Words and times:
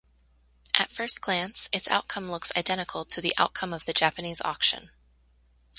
At 0.73 0.91
first 0.91 1.21
glance, 1.21 1.69
its 1.71 1.87
outcome 1.87 2.31
looks 2.31 2.51
identical 2.57 3.05
to 3.05 3.21
the 3.21 3.35
outcome 3.37 3.71
of 3.71 3.85
the 3.85 3.93
Japanese 3.93 4.41
auction. 4.41 4.89